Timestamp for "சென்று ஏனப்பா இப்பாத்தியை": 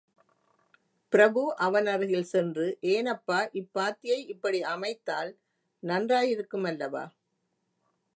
2.21-4.19